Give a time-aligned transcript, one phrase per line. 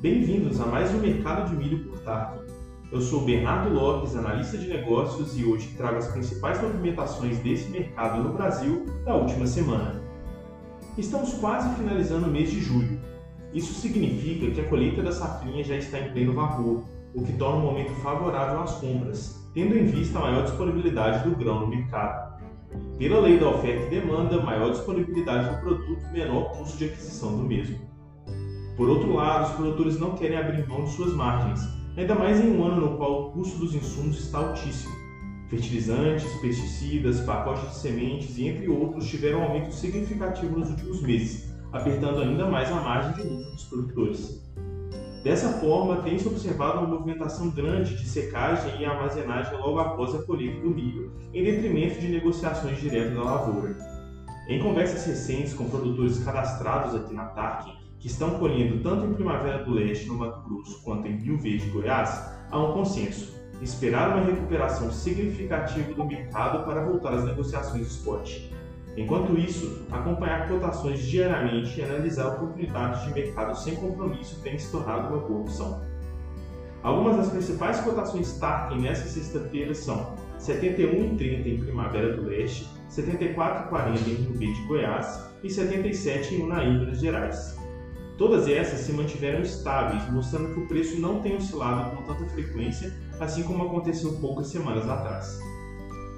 [0.00, 2.44] Bem-vindos a mais um Mercado de Milho por Tarkin.
[2.92, 8.22] Eu sou Bernardo Lopes, analista de negócios, e hoje trago as principais movimentações desse mercado
[8.22, 10.00] no Brasil da última semana.
[10.96, 12.96] Estamos quase finalizando o mês de julho.
[13.52, 17.56] Isso significa que a colheita da safrinha já está em pleno vapor, o que torna
[17.56, 22.38] um momento favorável às compras, tendo em vista a maior disponibilidade do grão no mercado.
[22.96, 27.42] Pela lei da oferta e demanda, maior disponibilidade do produto menor custo de aquisição do
[27.42, 27.97] mesmo.
[28.78, 32.56] Por outro lado, os produtores não querem abrir mão de suas margens, ainda mais em
[32.56, 34.94] um ano no qual o custo dos insumos está altíssimo.
[35.48, 41.52] Fertilizantes, pesticidas, pacotes de sementes e entre outros tiveram um aumento significativo nos últimos meses,
[41.72, 44.48] apertando ainda mais a margem de lucro dos produtores.
[45.24, 50.60] Dessa forma, tem-se observado uma movimentação grande de secagem e armazenagem logo após a colheita
[50.60, 53.76] do milho, em detrimento de negociações diretas da lavoura.
[54.48, 59.64] Em conversas recentes com produtores cadastrados aqui na TARC, que estão colhendo tanto em Primavera
[59.64, 64.24] do Leste, no Mato Grosso, quanto em Rio Verde, Goiás, há um consenso: esperar uma
[64.24, 68.40] recuperação significativa do mercado para voltar às negociações spot.
[68.96, 75.14] Enquanto isso, acompanhar cotações diariamente e analisar oportunidades de mercado sem compromisso tem se tornado
[75.14, 75.80] uma boa opção.
[76.82, 84.14] Algumas das principais cotações Tarkin nesta sexta-feira são 71,30 em Primavera do Leste, 74,40 em
[84.14, 87.57] Rio Verde, Goiás e 77 em Unaí, Minas Gerais.
[88.18, 92.92] Todas essas se mantiveram estáveis, mostrando que o preço não tem oscilado com tanta frequência,
[93.20, 95.38] assim como aconteceu poucas semanas atrás.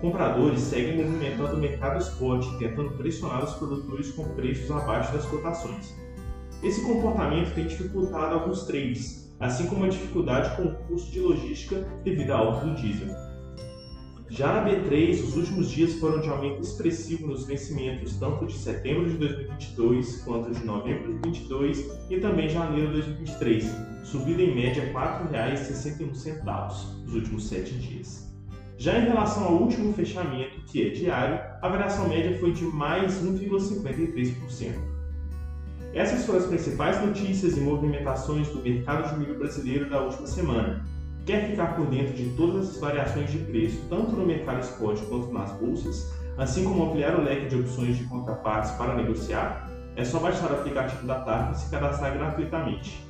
[0.00, 5.92] Compradores seguem movimentando o mercado spot, tentando pressionar os produtores com preços abaixo das cotações.
[6.62, 11.84] Esse comportamento tem dificultado alguns trades, assim como a dificuldade com o custo de logística
[12.04, 13.08] devido à alta do diesel.
[14.30, 19.08] Já na B3, os últimos dias foram de aumento expressivo nos vencimentos, tanto de setembro
[19.08, 23.64] de 2022 quanto de novembro de 2022 e também janeiro de 2023,
[24.04, 26.44] subindo em média R$ 4,61
[27.04, 28.30] nos últimos sete dias.
[28.76, 33.24] Já em relação ao último fechamento, que é diário, a variação média foi de mais
[33.24, 34.74] 1,53%.
[35.94, 40.84] Essas foram as principais notícias e movimentações do mercado de milho brasileiro da última semana.
[41.28, 45.30] Quer ficar por dentro de todas as variações de preço, tanto no mercado spot quanto
[45.30, 49.70] nas bolsas, assim como ampliar o leque de opções de contrapartes para negociar?
[49.94, 53.06] É só baixar o aplicativo da TARP e se cadastrar gratuitamente.